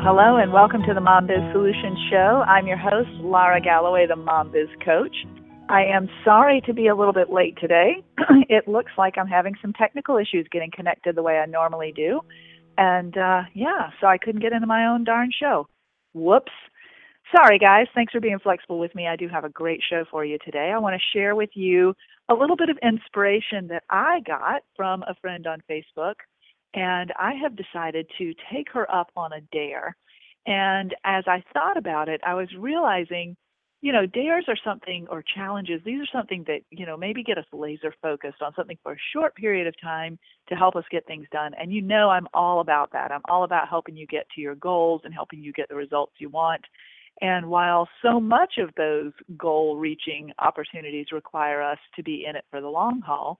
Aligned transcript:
Hello 0.00 0.38
and 0.38 0.54
welcome 0.54 0.80
to 0.88 0.94
the 0.94 1.02
Mom 1.02 1.26
Biz 1.26 1.36
Solutions 1.52 1.98
Show. 2.10 2.42
I'm 2.48 2.66
your 2.66 2.78
host, 2.78 3.10
Lara 3.20 3.60
Galloway, 3.60 4.06
the 4.08 4.16
Mom 4.16 4.50
Biz 4.50 4.68
Coach. 4.82 5.14
I 5.68 5.84
am 5.84 6.08
sorry 6.24 6.62
to 6.64 6.72
be 6.72 6.86
a 6.86 6.94
little 6.94 7.12
bit 7.12 7.30
late 7.30 7.58
today. 7.60 8.02
it 8.48 8.66
looks 8.66 8.92
like 8.96 9.18
I'm 9.18 9.26
having 9.26 9.54
some 9.60 9.74
technical 9.74 10.16
issues 10.16 10.48
getting 10.50 10.70
connected 10.74 11.14
the 11.14 11.22
way 11.22 11.38
I 11.38 11.44
normally 11.44 11.92
do. 11.94 12.22
And 12.78 13.16
uh, 13.18 13.42
yeah, 13.52 13.90
so 14.00 14.06
I 14.06 14.16
couldn't 14.16 14.40
get 14.40 14.54
into 14.54 14.66
my 14.66 14.86
own 14.86 15.04
darn 15.04 15.30
show. 15.38 15.68
Whoops. 16.14 16.52
Sorry, 17.36 17.58
guys. 17.58 17.86
Thanks 17.94 18.12
for 18.12 18.20
being 18.20 18.38
flexible 18.38 18.78
with 18.78 18.94
me. 18.94 19.06
I 19.06 19.16
do 19.16 19.28
have 19.28 19.44
a 19.44 19.50
great 19.50 19.82
show 19.88 20.06
for 20.10 20.24
you 20.24 20.38
today. 20.42 20.72
I 20.74 20.78
want 20.78 20.98
to 20.98 21.18
share 21.18 21.36
with 21.36 21.50
you 21.52 21.92
a 22.30 22.34
little 22.34 22.56
bit 22.56 22.70
of 22.70 22.78
inspiration 22.82 23.68
that 23.68 23.84
I 23.90 24.20
got 24.26 24.62
from 24.74 25.02
a 25.02 25.14
friend 25.20 25.46
on 25.46 25.62
Facebook 25.70 26.14
and 26.74 27.12
I 27.18 27.34
have 27.34 27.56
decided 27.56 28.06
to 28.18 28.34
take 28.52 28.70
her 28.72 28.90
up 28.92 29.10
on 29.16 29.32
a 29.32 29.40
dare. 29.52 29.96
And 30.46 30.94
as 31.04 31.24
I 31.26 31.44
thought 31.52 31.76
about 31.76 32.08
it, 32.08 32.20
I 32.26 32.34
was 32.34 32.48
realizing, 32.58 33.36
you 33.80 33.92
know, 33.92 34.06
dares 34.06 34.46
are 34.48 34.56
something 34.64 35.06
or 35.10 35.22
challenges, 35.34 35.80
these 35.84 36.00
are 36.00 36.18
something 36.18 36.44
that, 36.46 36.60
you 36.70 36.86
know, 36.86 36.96
maybe 36.96 37.22
get 37.22 37.38
us 37.38 37.44
laser 37.52 37.94
focused 38.02 38.42
on 38.42 38.52
something 38.56 38.78
for 38.82 38.92
a 38.92 39.04
short 39.12 39.34
period 39.36 39.66
of 39.66 39.74
time 39.80 40.18
to 40.48 40.54
help 40.54 40.74
us 40.74 40.84
get 40.90 41.06
things 41.06 41.26
done. 41.30 41.52
And 41.60 41.72
you 41.72 41.82
know, 41.82 42.10
I'm 42.10 42.26
all 42.34 42.60
about 42.60 42.90
that. 42.92 43.12
I'm 43.12 43.22
all 43.28 43.44
about 43.44 43.68
helping 43.68 43.96
you 43.96 44.06
get 44.06 44.26
to 44.34 44.40
your 44.40 44.54
goals 44.54 45.02
and 45.04 45.14
helping 45.14 45.42
you 45.42 45.52
get 45.52 45.68
the 45.68 45.76
results 45.76 46.14
you 46.18 46.28
want. 46.28 46.62
And 47.20 47.50
while 47.50 47.88
so 48.02 48.18
much 48.18 48.54
of 48.58 48.70
those 48.76 49.12
goal 49.36 49.76
reaching 49.76 50.32
opportunities 50.38 51.06
require 51.12 51.62
us 51.62 51.78
to 51.94 52.02
be 52.02 52.24
in 52.28 52.34
it 52.34 52.44
for 52.50 52.60
the 52.60 52.68
long 52.68 53.00
haul, 53.00 53.38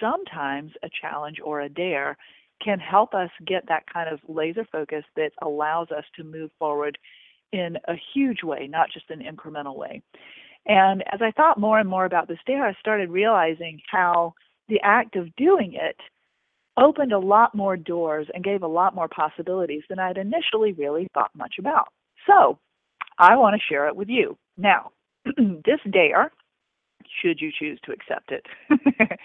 sometimes 0.00 0.72
a 0.82 0.88
challenge 1.00 1.36
or 1.44 1.60
a 1.60 1.68
dare 1.68 2.16
can 2.62 2.78
help 2.78 3.14
us 3.14 3.30
get 3.46 3.64
that 3.68 3.84
kind 3.92 4.08
of 4.12 4.20
laser 4.28 4.66
focus 4.70 5.04
that 5.16 5.32
allows 5.42 5.88
us 5.90 6.04
to 6.16 6.24
move 6.24 6.50
forward 6.58 6.98
in 7.52 7.76
a 7.88 7.94
huge 8.14 8.42
way, 8.42 8.66
not 8.66 8.88
just 8.92 9.10
an 9.10 9.20
incremental 9.20 9.76
way. 9.76 10.02
And 10.66 11.02
as 11.12 11.20
I 11.20 11.32
thought 11.32 11.58
more 11.58 11.78
and 11.78 11.88
more 11.88 12.04
about 12.04 12.28
this 12.28 12.38
dare, 12.46 12.66
I 12.66 12.74
started 12.80 13.10
realizing 13.10 13.80
how 13.90 14.34
the 14.68 14.80
act 14.82 15.16
of 15.16 15.34
doing 15.36 15.74
it 15.74 15.96
opened 16.76 17.12
a 17.12 17.18
lot 17.18 17.54
more 17.54 17.76
doors 17.76 18.28
and 18.32 18.44
gave 18.44 18.62
a 18.62 18.68
lot 18.68 18.94
more 18.94 19.08
possibilities 19.08 19.82
than 19.88 19.98
I'd 19.98 20.16
initially 20.16 20.72
really 20.72 21.08
thought 21.12 21.30
much 21.34 21.56
about. 21.58 21.88
So 22.26 22.58
I 23.18 23.36
want 23.36 23.56
to 23.56 23.66
share 23.68 23.88
it 23.88 23.96
with 23.96 24.08
you. 24.08 24.38
Now, 24.56 24.92
this 25.24 25.80
dare, 25.90 26.32
should 27.20 27.40
you 27.40 27.50
choose 27.56 27.78
to 27.84 27.92
accept 27.92 28.32
it, 28.32 28.46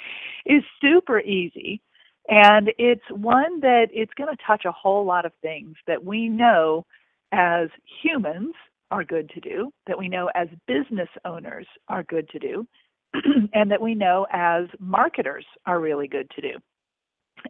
is 0.45 0.63
super 0.81 1.19
easy 1.21 1.81
and 2.27 2.71
it's 2.77 3.03
one 3.09 3.59
that 3.61 3.87
it's 3.91 4.13
going 4.15 4.35
to 4.35 4.43
touch 4.45 4.65
a 4.65 4.71
whole 4.71 5.05
lot 5.05 5.25
of 5.25 5.31
things 5.41 5.75
that 5.87 6.03
we 6.03 6.27
know 6.27 6.85
as 7.31 7.69
humans 8.03 8.53
are 8.91 9.03
good 9.03 9.29
to 9.29 9.39
do, 9.39 9.71
that 9.85 9.97
we 9.97 10.07
know 10.07 10.29
as 10.35 10.47
business 10.67 11.09
owners 11.25 11.67
are 11.87 12.03
good 12.03 12.29
to 12.29 12.39
do, 12.39 12.67
and 13.53 13.71
that 13.71 13.81
we 13.81 13.95
know 13.95 14.25
as 14.31 14.65
marketers 14.79 15.45
are 15.65 15.79
really 15.79 16.07
good 16.07 16.29
to 16.31 16.41
do. 16.41 16.53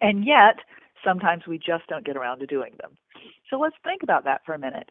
And 0.02 0.26
yet, 0.26 0.58
sometimes 1.04 1.48
we 1.48 1.58
just 1.58 1.88
don't 1.88 2.06
get 2.06 2.18
around 2.18 2.40
to 2.40 2.46
doing 2.46 2.74
them. 2.82 2.98
So 3.50 3.58
let's 3.58 3.76
think 3.84 4.04
about 4.04 4.26
that 4.26 4.42
for 4.46 4.54
a 4.54 4.60
minute 4.60 4.90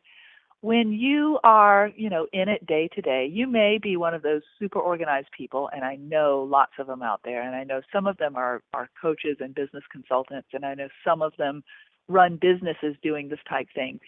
when 0.62 0.92
you 0.92 1.38
are, 1.44 1.90
you 1.96 2.08
know, 2.08 2.26
in 2.32 2.48
it 2.48 2.64
day 2.66 2.88
to 2.94 3.02
day, 3.02 3.28
you 3.30 3.46
may 3.46 3.78
be 3.80 3.96
one 3.96 4.14
of 4.14 4.22
those 4.22 4.42
super 4.58 4.80
organized 4.80 5.28
people, 5.36 5.68
and 5.72 5.84
I 5.84 5.96
know 5.96 6.46
lots 6.50 6.72
of 6.78 6.86
them 6.86 7.02
out 7.02 7.20
there, 7.24 7.42
and 7.42 7.54
I 7.54 7.64
know 7.64 7.82
some 7.92 8.06
of 8.06 8.16
them 8.16 8.36
are 8.36 8.62
are 8.74 8.88
coaches 9.00 9.36
and 9.40 9.54
business 9.54 9.84
consultants, 9.92 10.48
and 10.52 10.64
I 10.64 10.74
know 10.74 10.88
some 11.04 11.22
of 11.22 11.32
them 11.38 11.62
run 12.08 12.36
businesses 12.40 12.96
doing 13.02 13.28
this 13.28 13.38
type 13.48 13.66
thing 13.74 14.00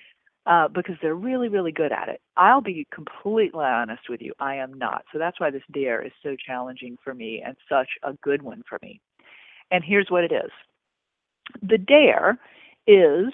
uh, 0.47 0.69
because 0.69 0.97
they're 1.03 1.14
really, 1.14 1.48
really 1.48 1.72
good 1.72 1.92
at 1.92 2.09
it. 2.09 2.20
I'll 2.36 2.60
be 2.60 2.86
completely 2.92 3.65
honest 3.65 4.09
with 4.09 4.22
you, 4.22 4.32
I 4.41 4.56
am 4.56 4.72
not. 4.75 5.04
So 5.12 5.19
that's 5.19 5.38
why 5.38 5.50
this 5.50 5.62
dare 5.72 6.04
is 6.04 6.12
so 6.22 6.36
challenging 6.47 6.97
for 7.04 7.15
me 7.15 7.42
and 7.44 7.56
such 7.69 7.88
a 8.03 8.15
good 8.22 8.42
one 8.42 8.62
for 8.69 8.78
me. 8.82 9.00
And 9.70 9.84
here's 9.84 10.10
what 10.10 10.25
it 10.25 10.32
is: 10.32 10.50
the 11.62 11.78
dare 11.78 12.38
is 12.86 13.26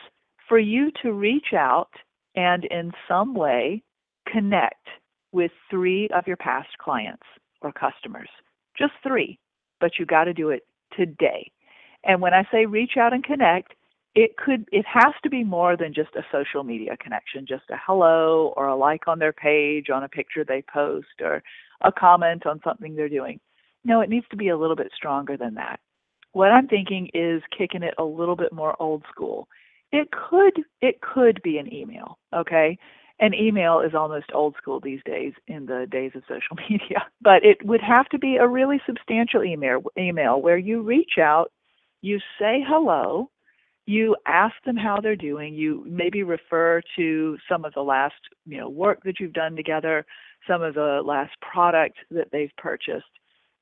for 0.48 0.58
you 0.58 0.90
to 1.02 1.12
reach 1.12 1.52
out 1.54 1.90
and 2.36 2.64
in 2.66 2.92
some 3.08 3.34
way 3.34 3.82
connect 4.30 4.86
with 5.32 5.50
three 5.70 6.08
of 6.14 6.26
your 6.26 6.36
past 6.36 6.68
clients 6.78 7.24
or 7.60 7.72
customers. 7.72 8.28
Just 8.78 8.92
three, 9.02 9.38
but 9.80 9.92
you 9.98 10.06
got 10.06 10.24
to 10.24 10.32
do 10.32 10.50
it 10.50 10.62
today. 10.96 11.50
And 12.04 12.20
when 12.20 12.34
I 12.34 12.44
say 12.52 12.66
reach 12.66 12.96
out 12.98 13.12
and 13.12 13.24
connect, 13.24 13.74
it 14.14 14.36
could 14.36 14.68
it 14.70 14.84
has 14.86 15.12
to 15.22 15.30
be 15.30 15.42
more 15.42 15.76
than 15.76 15.92
just 15.92 16.14
a 16.14 16.22
social 16.30 16.62
media 16.62 16.96
connection, 16.96 17.46
just 17.48 17.64
a 17.70 17.76
hello 17.84 18.54
or 18.56 18.68
a 18.68 18.76
like 18.76 19.08
on 19.08 19.18
their 19.18 19.32
page 19.32 19.90
on 19.90 20.04
a 20.04 20.08
picture 20.08 20.44
they 20.44 20.62
post 20.72 21.20
or 21.20 21.42
a 21.82 21.90
comment 21.90 22.46
on 22.46 22.60
something 22.62 22.94
they're 22.94 23.08
doing. 23.08 23.40
No, 23.84 24.00
it 24.00 24.08
needs 24.08 24.26
to 24.30 24.36
be 24.36 24.48
a 24.48 24.56
little 24.56 24.76
bit 24.76 24.92
stronger 24.96 25.36
than 25.36 25.54
that. 25.54 25.80
What 26.32 26.52
I'm 26.52 26.68
thinking 26.68 27.10
is 27.12 27.42
kicking 27.56 27.82
it 27.82 27.94
a 27.98 28.04
little 28.04 28.36
bit 28.36 28.52
more 28.52 28.80
old 28.80 29.02
school 29.10 29.48
it 29.94 30.08
could 30.10 30.64
it 30.80 31.00
could 31.00 31.40
be 31.42 31.58
an 31.58 31.72
email, 31.72 32.18
okay? 32.34 32.78
An 33.20 33.32
email 33.32 33.80
is 33.80 33.94
almost 33.94 34.26
old 34.34 34.56
school 34.56 34.80
these 34.80 35.00
days 35.04 35.32
in 35.46 35.66
the 35.66 35.86
days 35.90 36.12
of 36.14 36.22
social 36.28 36.56
media, 36.68 37.06
but 37.22 37.44
it 37.44 37.64
would 37.64 37.80
have 37.80 38.08
to 38.08 38.18
be 38.18 38.36
a 38.36 38.48
really 38.48 38.80
substantial 38.86 39.44
email 39.44 39.82
email 39.98 40.42
where 40.42 40.58
you 40.58 40.82
reach 40.82 41.18
out, 41.20 41.52
you 42.02 42.18
say 42.38 42.64
hello, 42.66 43.30
you 43.86 44.16
ask 44.26 44.54
them 44.64 44.76
how 44.76 44.98
they're 45.00 45.14
doing, 45.14 45.54
you 45.54 45.86
maybe 45.88 46.22
refer 46.22 46.80
to 46.96 47.38
some 47.48 47.64
of 47.64 47.72
the 47.74 47.82
last, 47.82 48.14
you 48.46 48.58
know, 48.58 48.68
work 48.68 49.02
that 49.04 49.20
you've 49.20 49.32
done 49.32 49.54
together, 49.54 50.04
some 50.48 50.62
of 50.62 50.74
the 50.74 51.02
last 51.04 51.32
product 51.40 51.98
that 52.10 52.28
they've 52.32 52.52
purchased 52.56 53.04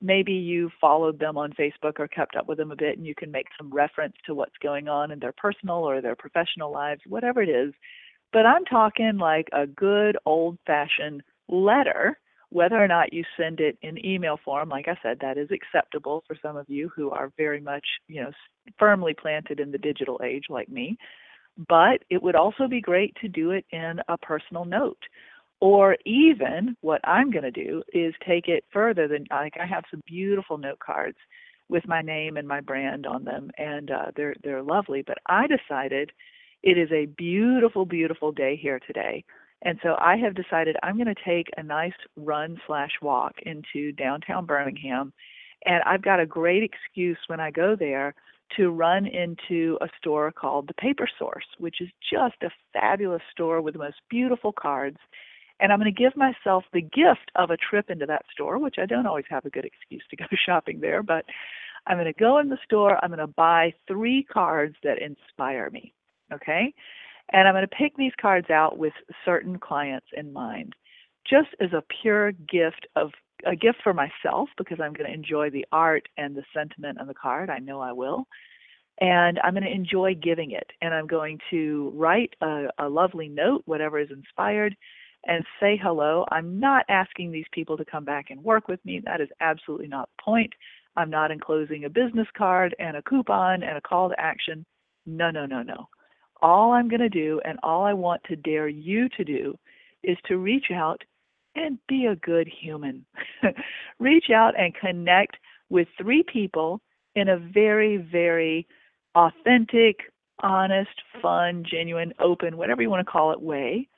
maybe 0.02 0.32
you 0.32 0.70
followed 0.80 1.18
them 1.18 1.38
on 1.38 1.52
Facebook 1.52 1.98
or 1.98 2.08
kept 2.08 2.36
up 2.36 2.48
with 2.48 2.58
them 2.58 2.72
a 2.72 2.76
bit 2.76 2.98
and 2.98 3.06
you 3.06 3.14
can 3.14 3.30
make 3.30 3.46
some 3.56 3.72
reference 3.72 4.14
to 4.26 4.34
what's 4.34 4.56
going 4.62 4.88
on 4.88 5.12
in 5.12 5.20
their 5.20 5.32
personal 5.32 5.76
or 5.76 6.00
their 6.00 6.16
professional 6.16 6.72
lives, 6.72 7.00
whatever 7.06 7.40
it 7.40 7.48
is. 7.48 7.72
But 8.32 8.46
I'm 8.46 8.64
talking 8.64 9.18
like 9.18 9.48
a 9.52 9.66
good 9.66 10.16
old 10.26 10.58
fashioned 10.66 11.22
letter, 11.48 12.18
whether 12.48 12.82
or 12.82 12.88
not 12.88 13.12
you 13.12 13.24
send 13.36 13.60
it 13.60 13.78
in 13.82 14.04
email 14.04 14.38
form. 14.44 14.68
Like 14.68 14.88
I 14.88 14.98
said, 15.02 15.18
that 15.20 15.38
is 15.38 15.50
acceptable 15.50 16.24
for 16.26 16.36
some 16.42 16.56
of 16.56 16.68
you 16.68 16.90
who 16.94 17.10
are 17.10 17.32
very 17.36 17.60
much, 17.60 17.86
you 18.08 18.22
know, 18.22 18.32
firmly 18.78 19.14
planted 19.14 19.60
in 19.60 19.70
the 19.70 19.78
digital 19.78 20.20
age 20.24 20.44
like 20.48 20.68
me. 20.68 20.96
But 21.68 22.02
it 22.10 22.22
would 22.22 22.34
also 22.34 22.66
be 22.66 22.80
great 22.80 23.14
to 23.20 23.28
do 23.28 23.50
it 23.50 23.66
in 23.70 24.00
a 24.08 24.16
personal 24.16 24.64
note 24.64 25.02
or 25.62 25.96
even 26.04 26.76
what 26.80 27.00
I'm 27.04 27.30
going 27.30 27.44
to 27.44 27.52
do 27.52 27.84
is 27.94 28.14
take 28.26 28.48
it 28.48 28.64
further 28.72 29.06
than 29.06 29.26
like 29.30 29.54
I 29.62 29.64
have 29.64 29.84
some 29.92 30.02
beautiful 30.04 30.58
note 30.58 30.80
cards 30.80 31.16
with 31.68 31.86
my 31.86 32.02
name 32.02 32.36
and 32.36 32.48
my 32.48 32.60
brand 32.60 33.06
on 33.06 33.22
them, 33.22 33.52
and 33.56 33.88
uh, 33.88 34.06
they're 34.16 34.34
they're 34.42 34.64
lovely. 34.64 35.04
But 35.06 35.18
I 35.26 35.46
decided 35.46 36.10
it 36.64 36.76
is 36.76 36.90
a 36.90 37.06
beautiful, 37.06 37.86
beautiful 37.86 38.32
day 38.32 38.58
here 38.60 38.80
today, 38.84 39.24
and 39.62 39.78
so 39.84 39.94
I 40.00 40.16
have 40.16 40.34
decided 40.34 40.74
I'm 40.82 40.96
going 40.96 41.14
to 41.14 41.24
take 41.24 41.46
a 41.56 41.62
nice 41.62 41.92
run 42.16 42.60
slash 42.66 42.90
walk 43.00 43.34
into 43.46 43.92
downtown 43.92 44.46
Birmingham, 44.46 45.12
and 45.64 45.80
I've 45.86 46.02
got 46.02 46.18
a 46.18 46.26
great 46.26 46.64
excuse 46.64 47.18
when 47.28 47.38
I 47.38 47.52
go 47.52 47.76
there 47.78 48.16
to 48.56 48.70
run 48.70 49.06
into 49.06 49.78
a 49.80 49.86
store 49.96 50.32
called 50.32 50.66
the 50.66 50.74
Paper 50.74 51.08
Source, 51.20 51.46
which 51.58 51.80
is 51.80 51.88
just 52.12 52.42
a 52.42 52.50
fabulous 52.72 53.22
store 53.30 53.62
with 53.62 53.74
the 53.74 53.78
most 53.78 54.00
beautiful 54.10 54.52
cards 54.52 54.98
and 55.62 55.72
I'm 55.72 55.78
going 55.78 55.94
to 55.94 56.02
give 56.02 56.16
myself 56.16 56.64
the 56.72 56.82
gift 56.82 57.30
of 57.36 57.50
a 57.50 57.56
trip 57.56 57.88
into 57.88 58.04
that 58.06 58.24
store, 58.32 58.58
which 58.58 58.76
I 58.78 58.84
don't 58.84 59.06
always 59.06 59.24
have 59.30 59.46
a 59.46 59.50
good 59.50 59.64
excuse 59.64 60.02
to 60.10 60.16
go 60.16 60.24
shopping 60.46 60.80
there, 60.80 61.04
but 61.04 61.24
I'm 61.86 61.96
going 61.96 62.12
to 62.12 62.18
go 62.18 62.38
in 62.38 62.48
the 62.48 62.58
store. 62.64 63.02
I'm 63.02 63.10
going 63.10 63.20
to 63.20 63.28
buy 63.28 63.72
three 63.86 64.24
cards 64.24 64.74
that 64.82 65.00
inspire 65.00 65.70
me. 65.70 65.94
Okay. 66.32 66.74
And 67.32 67.46
I'm 67.46 67.54
going 67.54 67.66
to 67.66 67.76
pick 67.76 67.96
these 67.96 68.12
cards 68.20 68.50
out 68.50 68.76
with 68.76 68.92
certain 69.24 69.58
clients 69.58 70.08
in 70.16 70.32
mind, 70.32 70.74
just 71.28 71.48
as 71.60 71.72
a 71.72 71.84
pure 72.02 72.32
gift 72.32 72.86
of 72.96 73.12
a 73.46 73.54
gift 73.54 73.78
for 73.84 73.94
myself 73.94 74.48
because 74.58 74.78
I'm 74.80 74.92
going 74.92 75.08
to 75.08 75.14
enjoy 75.14 75.50
the 75.50 75.66
art 75.70 76.08
and 76.16 76.34
the 76.34 76.44
sentiment 76.54 77.00
on 77.00 77.06
the 77.06 77.14
card. 77.14 77.50
I 77.50 77.58
know 77.58 77.80
I 77.80 77.92
will. 77.92 78.26
And 79.00 79.38
I'm 79.42 79.54
going 79.54 79.64
to 79.64 79.72
enjoy 79.72 80.14
giving 80.14 80.50
it. 80.50 80.70
And 80.80 80.92
I'm 80.92 81.06
going 81.06 81.38
to 81.50 81.92
write 81.94 82.34
a, 82.40 82.66
a 82.78 82.88
lovely 82.88 83.28
note, 83.28 83.62
whatever 83.64 83.98
is 83.98 84.10
inspired, 84.10 84.76
and 85.26 85.44
say 85.60 85.78
hello. 85.80 86.24
I'm 86.30 86.58
not 86.58 86.84
asking 86.88 87.30
these 87.30 87.46
people 87.52 87.76
to 87.76 87.84
come 87.84 88.04
back 88.04 88.30
and 88.30 88.42
work 88.42 88.68
with 88.68 88.84
me. 88.84 89.00
That 89.04 89.20
is 89.20 89.28
absolutely 89.40 89.88
not 89.88 90.08
the 90.16 90.22
point. 90.22 90.52
I'm 90.96 91.10
not 91.10 91.30
enclosing 91.30 91.84
a 91.84 91.90
business 91.90 92.26
card 92.36 92.74
and 92.78 92.96
a 92.96 93.02
coupon 93.02 93.62
and 93.62 93.78
a 93.78 93.80
call 93.80 94.08
to 94.10 94.20
action. 94.20 94.64
No, 95.06 95.30
no, 95.30 95.46
no, 95.46 95.62
no. 95.62 95.88
All 96.42 96.72
I'm 96.72 96.88
going 96.88 97.00
to 97.00 97.08
do 97.08 97.40
and 97.44 97.58
all 97.62 97.84
I 97.84 97.92
want 97.92 98.22
to 98.24 98.36
dare 98.36 98.68
you 98.68 99.08
to 99.10 99.24
do 99.24 99.56
is 100.02 100.18
to 100.26 100.38
reach 100.38 100.66
out 100.74 101.02
and 101.54 101.78
be 101.88 102.06
a 102.06 102.16
good 102.16 102.48
human. 102.48 103.04
reach 103.98 104.30
out 104.34 104.58
and 104.58 104.74
connect 104.74 105.36
with 105.70 105.86
three 106.00 106.24
people 106.30 106.80
in 107.14 107.28
a 107.28 107.38
very, 107.38 107.96
very 107.96 108.66
authentic, 109.14 110.00
honest, 110.42 110.90
fun, 111.20 111.64
genuine, 111.68 112.12
open, 112.18 112.56
whatever 112.56 112.82
you 112.82 112.90
want 112.90 113.06
to 113.06 113.10
call 113.10 113.32
it, 113.32 113.40
way 113.40 113.88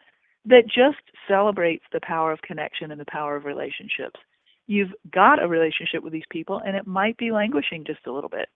that 0.47 0.65
just 0.67 1.03
celebrates 1.29 1.85
the 1.93 2.01
power 2.03 2.33
of 2.33 2.43
connection 2.43 2.91
and 2.91 3.01
the 3.01 3.07
power 3.07 3.37
of 3.37 3.45
relationships. 3.45 4.21
You've 4.67 4.93
got 5.11 5.43
a 5.43 5.49
relationship 5.49 6.03
with 6.03 6.13
these 6.13 6.23
people, 6.31 6.61
and 6.65 6.77
it 6.77 6.87
might 6.87 7.17
be 7.17 7.33
languishing 7.33 7.85
just 7.87 8.07
a 8.07 8.13
little 8.13 8.31
bit. 8.31 8.49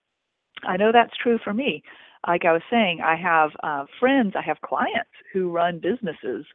I 0.63 0.77
know 0.77 0.91
that's 0.91 1.15
true 1.21 1.39
for 1.43 1.53
me. 1.53 1.83
Like 2.27 2.45
I 2.45 2.53
was 2.53 2.61
saying, 2.69 2.99
I 3.01 3.15
have 3.15 3.51
uh, 3.63 3.85
friends, 3.99 4.33
I 4.35 4.41
have 4.41 4.61
clients 4.61 5.09
who 5.33 5.51
run 5.51 5.79
businesses 5.79 6.45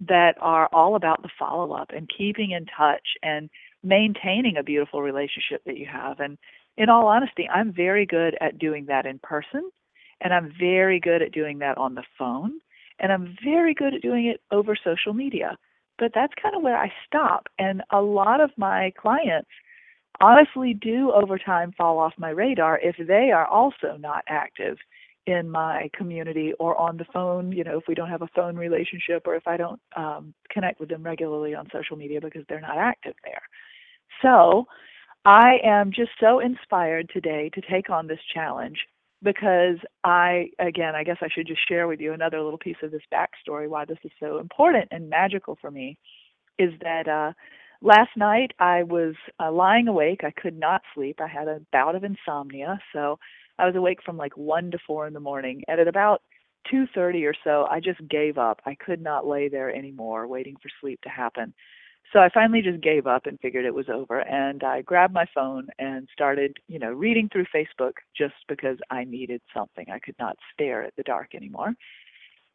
that 0.00 0.34
are 0.40 0.68
all 0.72 0.96
about 0.96 1.22
the 1.22 1.28
follow 1.38 1.72
up 1.72 1.90
and 1.94 2.10
keeping 2.16 2.52
in 2.52 2.66
touch 2.66 3.06
and 3.22 3.50
maintaining 3.82 4.56
a 4.56 4.62
beautiful 4.62 5.02
relationship 5.02 5.62
that 5.66 5.76
you 5.76 5.86
have. 5.86 6.20
And 6.20 6.38
in 6.76 6.88
all 6.88 7.06
honesty, 7.06 7.48
I'm 7.48 7.72
very 7.72 8.06
good 8.06 8.36
at 8.40 8.58
doing 8.58 8.86
that 8.86 9.06
in 9.06 9.18
person, 9.22 9.70
and 10.20 10.32
I'm 10.32 10.52
very 10.58 10.98
good 10.98 11.22
at 11.22 11.32
doing 11.32 11.58
that 11.58 11.78
on 11.78 11.94
the 11.94 12.04
phone, 12.18 12.58
and 12.98 13.12
I'm 13.12 13.36
very 13.44 13.74
good 13.74 13.94
at 13.94 14.02
doing 14.02 14.26
it 14.26 14.40
over 14.50 14.76
social 14.76 15.12
media. 15.12 15.56
But 15.98 16.12
that's 16.14 16.32
kind 16.42 16.56
of 16.56 16.62
where 16.62 16.76
I 16.76 16.92
stop. 17.06 17.46
And 17.58 17.82
a 17.90 18.00
lot 18.00 18.40
of 18.40 18.50
my 18.56 18.92
clients 19.00 19.50
honestly 20.20 20.74
do 20.74 21.12
over 21.12 21.38
time 21.38 21.72
fall 21.76 21.98
off 21.98 22.12
my 22.18 22.30
radar 22.30 22.78
if 22.78 22.96
they 23.06 23.30
are 23.30 23.46
also 23.46 23.96
not 23.98 24.24
active 24.28 24.76
in 25.26 25.50
my 25.50 25.88
community 25.94 26.52
or 26.58 26.76
on 26.76 26.96
the 26.96 27.06
phone, 27.12 27.50
you 27.50 27.64
know, 27.64 27.78
if 27.78 27.84
we 27.88 27.94
don't 27.94 28.10
have 28.10 28.22
a 28.22 28.28
phone 28.34 28.56
relationship 28.56 29.26
or 29.26 29.34
if 29.34 29.46
I 29.46 29.56
don't 29.56 29.80
um, 29.96 30.34
connect 30.50 30.80
with 30.80 30.90
them 30.90 31.02
regularly 31.02 31.54
on 31.54 31.68
social 31.72 31.96
media 31.96 32.20
because 32.20 32.42
they're 32.48 32.60
not 32.60 32.76
active 32.76 33.14
there. 33.24 33.42
So 34.20 34.66
I 35.24 35.58
am 35.64 35.92
just 35.92 36.10
so 36.20 36.40
inspired 36.40 37.08
today 37.12 37.50
to 37.54 37.60
take 37.62 37.88
on 37.88 38.06
this 38.06 38.18
challenge 38.34 38.78
because 39.24 39.78
I, 40.04 40.50
again, 40.58 40.94
I 40.94 41.02
guess 41.02 41.16
I 41.22 41.28
should 41.34 41.46
just 41.46 41.66
share 41.66 41.88
with 41.88 42.00
you 42.00 42.12
another 42.12 42.40
little 42.42 42.58
piece 42.58 42.76
of 42.82 42.90
this 42.90 43.02
backstory 43.12 43.68
why 43.68 43.84
this 43.84 43.98
is 44.04 44.12
so 44.20 44.38
important 44.38 44.88
and 44.90 45.08
magical 45.08 45.56
for 45.60 45.70
me 45.70 45.98
is 46.58 46.72
that 46.82 47.08
uh, 47.08 47.32
last 47.82 48.10
night 48.16 48.52
I 48.58 48.82
was 48.82 49.14
uh, 49.40 49.50
lying 49.50 49.88
awake. 49.88 50.20
I 50.22 50.30
could 50.30 50.58
not 50.58 50.82
sleep. 50.94 51.20
I 51.20 51.26
had 51.26 51.48
a 51.48 51.60
bout 51.72 51.96
of 51.96 52.04
insomnia. 52.04 52.78
So 52.92 53.18
I 53.58 53.66
was 53.66 53.74
awake 53.74 53.98
from 54.04 54.16
like 54.16 54.36
1 54.36 54.70
to 54.72 54.78
4 54.86 55.06
in 55.06 55.14
the 55.14 55.20
morning. 55.20 55.62
And 55.68 55.80
at 55.80 55.88
about 55.88 56.22
2:30 56.72 57.26
or 57.26 57.34
so, 57.44 57.66
I 57.70 57.80
just 57.80 58.06
gave 58.08 58.38
up. 58.38 58.60
I 58.64 58.74
could 58.74 59.00
not 59.00 59.26
lay 59.26 59.48
there 59.48 59.74
anymore 59.74 60.26
waiting 60.26 60.56
for 60.62 60.68
sleep 60.80 61.00
to 61.02 61.08
happen. 61.08 61.54
So 62.12 62.20
I 62.20 62.28
finally 62.32 62.62
just 62.62 62.80
gave 62.80 63.06
up 63.06 63.26
and 63.26 63.40
figured 63.40 63.64
it 63.64 63.74
was 63.74 63.88
over. 63.88 64.20
And 64.20 64.62
I 64.62 64.82
grabbed 64.82 65.12
my 65.14 65.26
phone 65.34 65.68
and 65.78 66.08
started, 66.12 66.56
you 66.68 66.78
know, 66.78 66.92
reading 66.92 67.28
through 67.28 67.46
Facebook 67.54 67.94
just 68.16 68.34
because 68.48 68.78
I 68.90 69.04
needed 69.04 69.40
something. 69.52 69.86
I 69.90 69.98
could 69.98 70.14
not 70.18 70.36
stare 70.52 70.84
at 70.84 70.94
the 70.96 71.02
dark 71.02 71.34
anymore. 71.34 71.74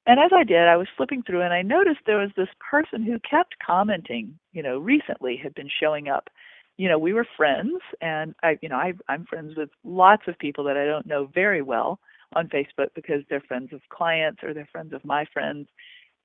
And 0.05 0.19
as 0.19 0.31
I 0.33 0.43
did, 0.43 0.67
I 0.67 0.77
was 0.77 0.87
flipping 0.95 1.23
through 1.23 1.41
and 1.41 1.53
I 1.53 1.61
noticed 1.61 1.99
there 2.05 2.17
was 2.17 2.31
this 2.35 2.49
person 2.71 3.03
who 3.03 3.19
kept 3.29 3.55
commenting, 3.65 4.39
you 4.53 4.63
know, 4.63 4.79
recently 4.79 5.37
had 5.37 5.53
been 5.53 5.69
showing 5.79 6.07
up. 6.07 6.29
You 6.77 6.87
know, 6.87 6.97
we 6.97 7.13
were 7.13 7.27
friends 7.35 7.81
and 8.01 8.33
I, 8.41 8.57
you 8.61 8.69
know, 8.69 8.77
I, 8.77 8.93
I'm 9.09 9.25
friends 9.25 9.55
with 9.57 9.69
lots 9.83 10.23
of 10.27 10.39
people 10.39 10.63
that 10.63 10.77
I 10.77 10.85
don't 10.85 11.05
know 11.05 11.29
very 11.33 11.61
well 11.61 11.99
on 12.33 12.47
Facebook 12.47 12.89
because 12.95 13.23
they're 13.29 13.41
friends 13.41 13.73
of 13.73 13.81
clients 13.89 14.41
or 14.43 14.53
they're 14.53 14.69
friends 14.71 14.93
of 14.93 15.03
my 15.03 15.25
friends. 15.33 15.67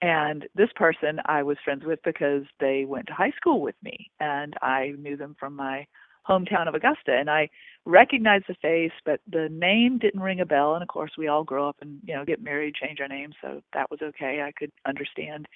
And 0.04 0.46
this 0.54 0.68
person 0.76 1.18
I 1.24 1.42
was 1.42 1.56
friends 1.64 1.82
with 1.86 1.98
because 2.04 2.42
they 2.60 2.84
went 2.86 3.06
to 3.06 3.14
high 3.14 3.32
school 3.38 3.62
with 3.62 3.76
me 3.82 4.10
and 4.20 4.52
I 4.60 4.92
knew 4.98 5.16
them 5.16 5.34
from 5.40 5.56
my 5.56 5.86
hometown 6.28 6.68
of 6.68 6.74
Augusta 6.74 7.16
and 7.18 7.30
I 7.30 7.48
recognized 7.86 8.44
the 8.46 8.54
face 8.60 8.92
but 9.06 9.20
the 9.26 9.48
name 9.50 9.96
didn't 9.96 10.20
ring 10.20 10.40
a 10.40 10.44
bell 10.44 10.74
and 10.74 10.82
of 10.82 10.88
course 10.88 11.12
we 11.16 11.28
all 11.28 11.42
grow 11.42 11.66
up 11.66 11.76
and 11.80 12.00
you 12.04 12.14
know 12.14 12.22
get 12.26 12.42
married 12.42 12.74
change 12.74 13.00
our 13.00 13.08
names 13.08 13.34
so 13.40 13.62
that 13.72 13.90
was 13.90 14.00
okay. 14.02 14.42
I 14.46 14.52
could 14.52 14.72
understand 14.86 15.48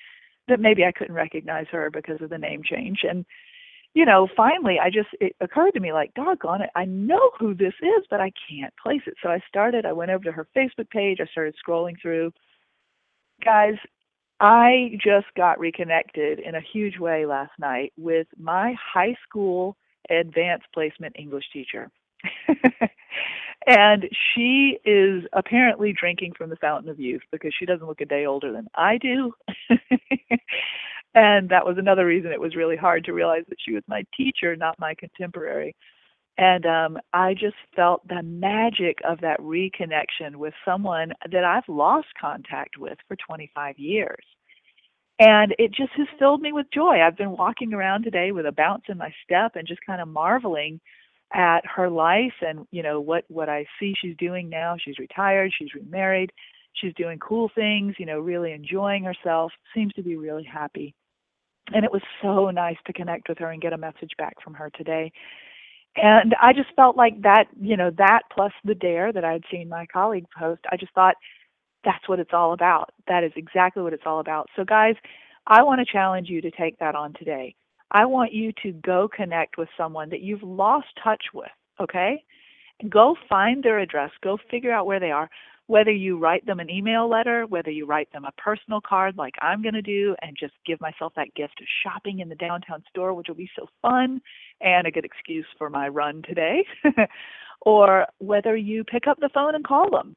that 0.48 0.60
maybe 0.60 0.82
I 0.82 0.92
couldn't 0.92 1.14
recognize 1.14 1.66
her 1.70 1.90
because 1.90 2.22
of 2.22 2.30
the 2.30 2.38
name 2.38 2.62
change 2.64 3.00
and 3.02 3.26
you 3.92 4.06
know 4.06 4.28
finally 4.34 4.78
I 4.82 4.88
just 4.88 5.10
it 5.20 5.36
occurred 5.42 5.72
to 5.72 5.80
me 5.80 5.92
like 5.92 6.14
doggone 6.14 6.62
it 6.62 6.70
I 6.74 6.86
know 6.86 7.32
who 7.38 7.52
this 7.52 7.74
is 7.82 8.06
but 8.08 8.22
I 8.22 8.32
can't 8.48 8.72
place 8.82 9.02
it. 9.06 9.16
So 9.22 9.28
I 9.28 9.40
started 9.46 9.84
I 9.84 9.92
went 9.92 10.10
over 10.10 10.24
to 10.24 10.32
her 10.32 10.48
Facebook 10.56 10.88
page 10.88 11.18
I 11.20 11.26
started 11.26 11.54
scrolling 11.62 12.00
through 12.00 12.32
guys 13.44 13.74
I 14.40 14.98
just 15.02 15.26
got 15.36 15.58
reconnected 15.58 16.38
in 16.38 16.54
a 16.54 16.60
huge 16.60 16.98
way 16.98 17.26
last 17.26 17.52
night 17.58 17.92
with 17.96 18.28
my 18.38 18.74
high 18.74 19.16
school 19.28 19.76
advanced 20.10 20.66
placement 20.72 21.16
English 21.18 21.44
teacher. 21.52 21.90
and 23.66 24.08
she 24.34 24.78
is 24.84 25.24
apparently 25.32 25.92
drinking 25.92 26.32
from 26.36 26.50
the 26.50 26.56
fountain 26.56 26.90
of 26.90 27.00
youth 27.00 27.22
because 27.32 27.52
she 27.58 27.66
doesn't 27.66 27.86
look 27.86 28.00
a 28.00 28.06
day 28.06 28.26
older 28.26 28.52
than 28.52 28.68
I 28.74 28.98
do. 28.98 29.32
and 31.14 31.48
that 31.48 31.66
was 31.66 31.76
another 31.78 32.06
reason 32.06 32.32
it 32.32 32.40
was 32.40 32.56
really 32.56 32.76
hard 32.76 33.04
to 33.04 33.12
realize 33.12 33.44
that 33.48 33.58
she 33.64 33.72
was 33.72 33.82
my 33.88 34.04
teacher, 34.16 34.56
not 34.56 34.78
my 34.78 34.94
contemporary. 34.94 35.74
And 36.38 36.64
um, 36.66 36.98
I 37.12 37.34
just 37.34 37.56
felt 37.74 38.06
the 38.06 38.22
magic 38.22 38.98
of 39.06 39.20
that 39.20 39.40
reconnection 39.40 40.36
with 40.36 40.54
someone 40.64 41.12
that 41.30 41.44
I've 41.44 41.68
lost 41.68 42.06
contact 42.18 42.78
with 42.78 42.96
for 43.08 43.16
25 43.16 43.78
years. 43.78 44.24
And 45.18 45.52
it 45.58 45.72
just 45.72 45.90
has 45.96 46.06
filled 46.16 46.40
me 46.40 46.52
with 46.52 46.66
joy. 46.72 47.00
I've 47.02 47.16
been 47.16 47.36
walking 47.36 47.74
around 47.74 48.04
today 48.04 48.30
with 48.30 48.46
a 48.46 48.52
bounce 48.52 48.84
in 48.88 48.98
my 48.98 49.12
step 49.24 49.56
and 49.56 49.66
just 49.66 49.84
kind 49.84 50.00
of 50.00 50.06
marveling 50.06 50.80
at 51.34 51.60
her 51.66 51.90
life 51.90 52.32
and 52.40 52.66
you 52.70 52.82
know 52.82 53.00
what 53.00 53.22
what 53.28 53.50
I 53.50 53.66
see 53.78 53.94
she's 54.00 54.16
doing 54.16 54.48
now. 54.48 54.76
She's 54.82 54.98
retired, 54.98 55.52
she's 55.58 55.74
remarried, 55.74 56.32
she's 56.74 56.94
doing 56.94 57.18
cool 57.18 57.50
things, 57.54 57.96
you 57.98 58.06
know, 58.06 58.20
really 58.20 58.52
enjoying 58.52 59.02
herself, 59.02 59.52
seems 59.74 59.92
to 59.94 60.02
be 60.02 60.16
really 60.16 60.44
happy. 60.44 60.94
And 61.74 61.84
it 61.84 61.92
was 61.92 62.00
so 62.22 62.50
nice 62.50 62.78
to 62.86 62.92
connect 62.92 63.28
with 63.28 63.38
her 63.38 63.50
and 63.50 63.60
get 63.60 63.74
a 63.74 63.78
message 63.78 64.12
back 64.16 64.34
from 64.42 64.54
her 64.54 64.70
today. 64.70 65.12
And 66.00 66.34
I 66.40 66.52
just 66.52 66.68
felt 66.76 66.96
like 66.96 67.22
that, 67.22 67.46
you 67.60 67.76
know, 67.76 67.90
that 67.98 68.22
plus 68.32 68.52
the 68.64 68.74
dare 68.74 69.12
that 69.12 69.24
I'd 69.24 69.44
seen 69.50 69.68
my 69.68 69.86
colleague 69.86 70.26
post, 70.36 70.62
I 70.70 70.76
just 70.76 70.92
thought 70.94 71.16
that's 71.84 72.08
what 72.08 72.20
it's 72.20 72.32
all 72.32 72.52
about. 72.52 72.90
That 73.06 73.24
is 73.24 73.32
exactly 73.36 73.82
what 73.82 73.92
it's 73.92 74.04
all 74.06 74.20
about. 74.20 74.48
So, 74.56 74.64
guys, 74.64 74.94
I 75.46 75.62
want 75.62 75.80
to 75.80 75.92
challenge 75.92 76.28
you 76.28 76.40
to 76.42 76.50
take 76.50 76.78
that 76.78 76.94
on 76.94 77.14
today. 77.14 77.54
I 77.90 78.04
want 78.04 78.32
you 78.32 78.52
to 78.62 78.72
go 78.72 79.08
connect 79.08 79.56
with 79.56 79.68
someone 79.76 80.10
that 80.10 80.20
you've 80.20 80.42
lost 80.42 80.88
touch 81.02 81.22
with, 81.32 81.48
okay? 81.80 82.22
Go 82.88 83.16
find 83.28 83.62
their 83.62 83.78
address, 83.78 84.10
go 84.22 84.38
figure 84.50 84.72
out 84.72 84.86
where 84.86 85.00
they 85.00 85.10
are, 85.10 85.30
whether 85.68 85.92
you 85.92 86.18
write 86.18 86.44
them 86.44 86.58
an 86.58 86.68
email 86.68 87.08
letter, 87.08 87.46
whether 87.46 87.70
you 87.70 87.86
write 87.86 88.12
them 88.12 88.24
a 88.24 88.32
personal 88.32 88.80
card 88.80 89.16
like 89.16 89.34
I'm 89.40 89.62
going 89.62 89.74
to 89.74 89.82
do 89.82 90.16
and 90.20 90.36
just 90.38 90.54
give 90.66 90.80
myself 90.80 91.12
that 91.14 91.34
gift 91.34 91.60
of 91.60 91.66
shopping 91.84 92.18
in 92.18 92.28
the 92.28 92.34
downtown 92.34 92.82
store, 92.90 93.14
which 93.14 93.28
will 93.28 93.36
be 93.36 93.50
so 93.56 93.68
fun 93.80 94.20
and 94.60 94.86
a 94.86 94.90
good 94.90 95.04
excuse 95.04 95.46
for 95.56 95.70
my 95.70 95.88
run 95.88 96.22
today, 96.26 96.64
or 97.62 98.06
whether 98.18 98.56
you 98.56 98.82
pick 98.82 99.06
up 99.06 99.18
the 99.20 99.30
phone 99.32 99.54
and 99.54 99.64
call 99.64 99.90
them 99.90 100.16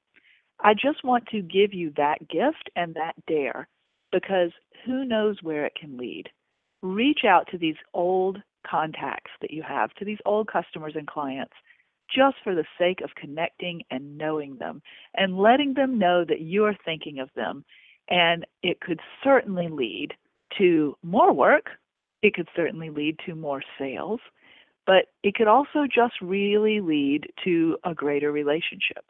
I 0.63 0.74
just 0.74 1.03
want 1.03 1.25
to 1.27 1.41
give 1.41 1.74
you 1.74 1.91
that 1.98 2.27
gift 2.27 2.70
and 2.75 2.93
that 2.96 3.13
dare 3.27 3.67
because 4.12 4.51
who 4.86 5.05
knows 5.05 5.38
where 5.41 5.65
it 5.65 5.74
can 5.79 5.98
lead. 5.98 6.29
Reach 6.81 7.22
out 7.27 7.48
to 7.51 7.58
these 7.58 7.75
old 7.93 8.38
contacts 8.70 9.31
that 9.41 9.51
you 9.51 9.63
have, 9.63 9.93
to 9.96 10.05
these 10.05 10.20
old 10.25 10.48
customers 10.48 10.93
and 10.96 11.08
clients, 11.08 11.53
just 12.13 12.37
for 12.43 12.55
the 12.55 12.65
sake 12.77 13.01
of 13.01 13.15
connecting 13.15 13.81
and 13.89 14.17
knowing 14.17 14.57
them 14.57 14.81
and 15.15 15.37
letting 15.37 15.73
them 15.73 15.97
know 15.97 16.25
that 16.27 16.41
you 16.41 16.65
are 16.65 16.77
thinking 16.85 17.19
of 17.19 17.29
them. 17.35 17.63
And 18.09 18.45
it 18.61 18.81
could 18.81 18.99
certainly 19.23 19.69
lead 19.69 20.13
to 20.57 20.97
more 21.01 21.31
work, 21.31 21.69
it 22.21 22.33
could 22.33 22.49
certainly 22.55 22.89
lead 22.89 23.17
to 23.25 23.35
more 23.35 23.63
sales, 23.79 24.19
but 24.85 25.05
it 25.23 25.35
could 25.35 25.47
also 25.47 25.85
just 25.93 26.13
really 26.21 26.81
lead 26.81 27.27
to 27.43 27.77
a 27.85 27.93
greater 27.93 28.31
relationship. 28.31 29.05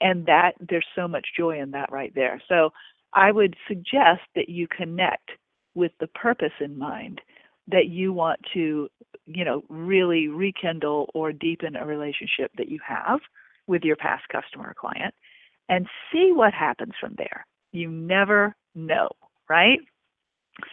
And 0.00 0.26
that 0.26 0.52
there's 0.60 0.86
so 0.94 1.08
much 1.08 1.26
joy 1.36 1.58
in 1.60 1.72
that 1.72 1.90
right 1.90 2.14
there. 2.14 2.40
So 2.48 2.70
i 3.14 3.32
would 3.32 3.56
suggest 3.66 4.22
that 4.34 4.48
you 4.48 4.68
connect 4.68 5.30
with 5.74 5.92
the 6.00 6.06
purpose 6.08 6.52
in 6.60 6.78
mind 6.78 7.20
that 7.68 7.88
you 7.88 8.12
want 8.12 8.40
to 8.54 8.88
you 9.26 9.44
know 9.44 9.62
really 9.68 10.28
rekindle 10.28 11.10
or 11.14 11.32
deepen 11.32 11.76
a 11.76 11.86
relationship 11.86 12.50
that 12.56 12.68
you 12.68 12.78
have 12.86 13.20
with 13.66 13.82
your 13.82 13.96
past 13.96 14.24
customer 14.30 14.68
or 14.70 14.74
client 14.74 15.14
and 15.68 15.86
see 16.12 16.32
what 16.32 16.54
happens 16.54 16.92
from 17.00 17.14
there. 17.18 17.44
You 17.72 17.90
never 17.90 18.54
know 18.74 19.08
right? 19.48 19.80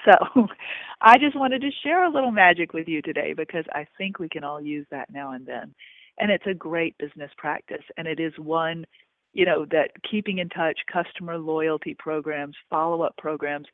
So 0.06 0.48
i 1.02 1.18
just 1.18 1.38
wanted 1.38 1.62
to 1.62 1.70
share 1.84 2.06
a 2.06 2.10
little 2.10 2.32
magic 2.32 2.74
with 2.74 2.88
you 2.88 3.02
today 3.02 3.34
because 3.36 3.66
i 3.74 3.86
think 3.98 4.20
we 4.20 4.30
can 4.30 4.44
all 4.44 4.62
use 4.62 4.86
that 4.92 5.10
now 5.12 5.32
and 5.34 5.46
then. 5.46 5.74
And 6.20 6.32
it's 6.32 6.46
a 6.48 6.54
great 6.54 6.98
business 6.98 7.32
practice 7.38 7.84
and 7.98 8.08
it 8.08 8.20
is 8.20 8.34
one 8.38 8.86
you 9.34 9.46
know 9.46 9.66
that 9.72 9.90
keeping 10.10 10.38
in 10.38 10.50
touch 10.50 10.80
customer 10.92 11.38
loyalty 11.38 11.96
programs 11.98 12.56
follow-up 12.70 13.16
programs 13.18 13.68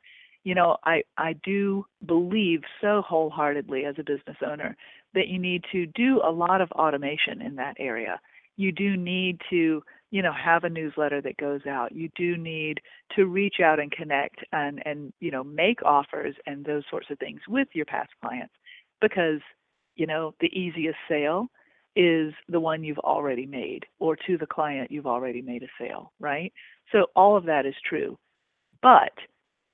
you 0.44 0.54
know 0.54 0.76
i 0.84 1.02
i 1.16 1.34
do 1.44 1.84
believe 2.06 2.62
so 2.80 3.02
wholeheartedly 3.06 3.84
as 3.84 3.94
a 3.98 4.04
business 4.04 4.36
owner 4.46 4.76
that 5.14 5.28
you 5.28 5.38
need 5.38 5.64
to 5.72 5.86
do 5.86 6.20
a 6.24 6.30
lot 6.30 6.60
of 6.60 6.70
automation 6.72 7.42
in 7.42 7.56
that 7.56 7.74
area 7.78 8.20
you 8.56 8.72
do 8.72 8.96
need 8.96 9.40
to 9.48 9.82
you 10.10 10.22
know, 10.22 10.32
have 10.32 10.64
a 10.64 10.68
newsletter 10.68 11.20
that 11.20 11.36
goes 11.36 11.60
out. 11.66 11.92
You 11.92 12.10
do 12.16 12.36
need 12.36 12.80
to 13.16 13.26
reach 13.26 13.56
out 13.64 13.78
and 13.78 13.90
connect 13.90 14.44
and 14.52 14.82
and 14.84 15.12
you 15.20 15.30
know, 15.30 15.44
make 15.44 15.82
offers 15.84 16.34
and 16.46 16.64
those 16.64 16.82
sorts 16.90 17.06
of 17.10 17.18
things 17.18 17.40
with 17.48 17.68
your 17.72 17.86
past 17.86 18.10
clients 18.20 18.54
because, 19.00 19.40
you 19.94 20.06
know, 20.06 20.34
the 20.40 20.48
easiest 20.48 20.98
sale 21.08 21.48
is 21.96 22.32
the 22.48 22.60
one 22.60 22.84
you've 22.84 22.98
already 22.98 23.46
made 23.46 23.84
or 23.98 24.16
to 24.16 24.36
the 24.38 24.46
client 24.46 24.90
you've 24.90 25.06
already 25.06 25.42
made 25.42 25.62
a 25.62 25.68
sale, 25.78 26.12
right? 26.20 26.52
So 26.92 27.06
all 27.14 27.36
of 27.36 27.44
that 27.46 27.66
is 27.66 27.74
true. 27.88 28.18
But 28.82 29.12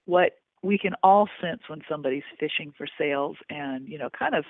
what 0.05 0.33
we 0.67 0.77
can 0.77 0.95
all 1.03 1.29
sense 1.41 1.63
when 1.69 1.81
somebody's 1.89 2.25
fishing 2.41 2.73
for 2.77 2.87
sales 2.99 3.37
and, 3.51 3.87
you 3.87 3.99
know, 3.99 4.11
kind 4.19 4.35
of 4.35 4.45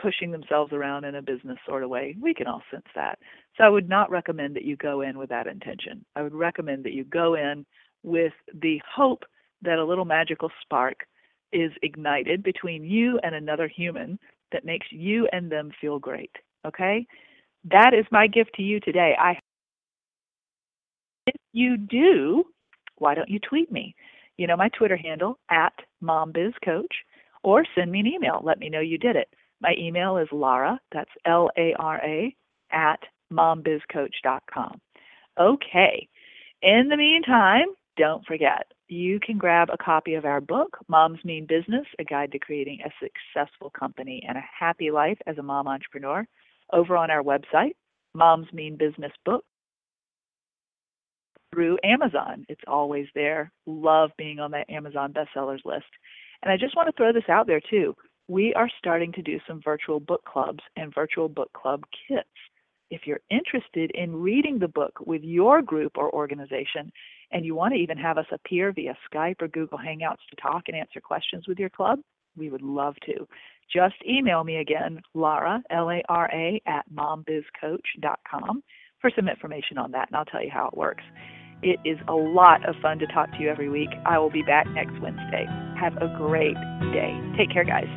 pushing 0.00 0.30
themselves 0.30 0.72
around 0.72 1.04
in 1.04 1.14
a 1.14 1.22
business 1.22 1.56
sort 1.66 1.82
of 1.82 1.88
way. 1.88 2.14
We 2.20 2.34
can 2.34 2.46
all 2.46 2.62
sense 2.70 2.86
that. 2.94 3.18
So 3.56 3.64
I 3.64 3.68
would 3.68 3.88
not 3.88 4.10
recommend 4.10 4.56
that 4.56 4.64
you 4.64 4.76
go 4.76 5.00
in 5.00 5.18
with 5.18 5.30
that 5.30 5.46
intention. 5.46 6.04
I 6.14 6.22
would 6.22 6.34
recommend 6.34 6.84
that 6.84 6.92
you 6.92 7.04
go 7.04 7.34
in 7.34 7.64
with 8.02 8.32
the 8.60 8.80
hope 8.94 9.24
that 9.62 9.78
a 9.78 9.84
little 9.84 10.04
magical 10.04 10.50
spark 10.60 11.06
is 11.52 11.70
ignited 11.82 12.42
between 12.42 12.84
you 12.84 13.18
and 13.22 13.34
another 13.34 13.68
human 13.68 14.18
that 14.52 14.64
makes 14.66 14.86
you 14.90 15.28
and 15.32 15.50
them 15.50 15.70
feel 15.80 15.98
great. 15.98 16.32
Okay? 16.66 17.06
That 17.70 17.94
is 17.94 18.04
my 18.10 18.26
gift 18.26 18.50
to 18.56 18.62
you 18.62 18.80
today. 18.80 19.14
I 19.18 19.38
if 21.26 21.36
you 21.52 21.78
do, 21.78 22.44
why 22.98 23.14
don't 23.14 23.30
you 23.30 23.38
tweet 23.38 23.72
me? 23.72 23.94
You 24.36 24.46
know 24.46 24.56
my 24.56 24.68
Twitter 24.70 24.96
handle 24.96 25.38
at 25.50 25.72
mombizcoach 26.02 26.92
or 27.42 27.64
send 27.74 27.92
me 27.92 28.00
an 28.00 28.06
email. 28.06 28.40
Let 28.42 28.58
me 28.58 28.68
know 28.68 28.80
you 28.80 28.98
did 28.98 29.16
it. 29.16 29.28
My 29.60 29.74
email 29.78 30.16
is 30.16 30.28
Lara, 30.32 30.80
that's 30.92 31.10
L 31.24 31.50
A 31.56 31.74
R 31.78 32.00
A, 32.04 32.34
at 32.72 33.00
mombizcoach.com. 33.32 34.80
Okay. 35.38 36.08
In 36.62 36.88
the 36.88 36.96
meantime, 36.96 37.66
don't 37.96 38.24
forget, 38.26 38.72
you 38.88 39.20
can 39.20 39.38
grab 39.38 39.68
a 39.72 39.82
copy 39.82 40.14
of 40.14 40.24
our 40.24 40.40
book, 40.40 40.78
Moms 40.88 41.24
Mean 41.24 41.46
Business 41.46 41.86
A 41.98 42.04
Guide 42.04 42.32
to 42.32 42.38
Creating 42.38 42.80
a 42.84 42.90
Successful 43.00 43.70
Company 43.70 44.22
and 44.26 44.36
a 44.36 44.44
Happy 44.58 44.90
Life 44.90 45.18
as 45.26 45.38
a 45.38 45.42
Mom 45.42 45.68
Entrepreneur, 45.68 46.26
over 46.72 46.96
on 46.96 47.10
our 47.10 47.22
website, 47.22 47.74
Moms 48.14 48.52
Mean 48.52 48.76
Business 48.76 49.12
Book, 49.24 49.44
through 51.54 51.78
Amazon. 51.84 52.44
It's 52.48 52.60
always 52.66 53.06
there. 53.14 53.52
Love 53.66 54.10
being 54.18 54.40
on 54.40 54.50
that 54.50 54.68
Amazon 54.68 55.12
bestsellers 55.12 55.64
list. 55.64 55.86
And 56.42 56.52
I 56.52 56.56
just 56.56 56.76
want 56.76 56.88
to 56.88 56.96
throw 56.96 57.12
this 57.12 57.28
out 57.28 57.46
there 57.46 57.60
too 57.70 57.94
we 58.28 58.54
are 58.54 58.70
starting 58.78 59.12
to 59.12 59.22
do 59.22 59.38
some 59.46 59.60
virtual 59.62 60.00
book 60.00 60.24
clubs 60.24 60.60
and 60.76 60.94
virtual 60.94 61.28
book 61.28 61.52
club 61.52 61.84
kits. 62.08 62.28
If 62.90 63.02
you're 63.06 63.20
interested 63.30 63.90
in 63.94 64.14
reading 64.14 64.58
the 64.58 64.68
book 64.68 64.98
with 65.04 65.22
your 65.22 65.62
group 65.62 65.92
or 65.96 66.14
organization, 66.14 66.92
and 67.32 67.44
you 67.44 67.54
want 67.54 67.74
to 67.74 67.80
even 67.80 67.98
have 67.98 68.18
us 68.18 68.26
appear 68.30 68.72
via 68.72 68.96
Skype 69.12 69.42
or 69.42 69.48
Google 69.48 69.78
Hangouts 69.78 70.24
to 70.30 70.36
talk 70.40 70.64
and 70.68 70.76
answer 70.76 71.00
questions 71.00 71.48
with 71.48 71.58
your 71.58 71.70
club, 71.70 71.98
we 72.36 72.50
would 72.50 72.62
love 72.62 72.94
to. 73.06 73.26
Just 73.72 73.96
email 74.08 74.44
me 74.44 74.56
again, 74.56 75.00
Lara, 75.14 75.62
L 75.70 75.90
A 75.90 76.02
R 76.08 76.30
A, 76.32 76.60
at 76.66 76.84
mombizcoach.com 76.94 78.62
for 79.00 79.10
some 79.16 79.28
information 79.28 79.78
on 79.78 79.90
that, 79.92 80.08
and 80.08 80.16
I'll 80.16 80.24
tell 80.24 80.42
you 80.42 80.50
how 80.50 80.68
it 80.68 80.76
works. 80.76 81.04
It 81.62 81.80
is 81.84 81.98
a 82.08 82.14
lot 82.14 82.68
of 82.68 82.74
fun 82.82 82.98
to 82.98 83.06
talk 83.06 83.30
to 83.32 83.38
you 83.38 83.48
every 83.48 83.68
week. 83.68 83.90
I 84.06 84.18
will 84.18 84.30
be 84.30 84.42
back 84.42 84.66
next 84.70 84.98
Wednesday. 85.00 85.46
Have 85.80 85.96
a 85.96 86.08
great 86.16 86.56
day. 86.92 87.18
Take 87.36 87.50
care, 87.50 87.64
guys. 87.64 87.88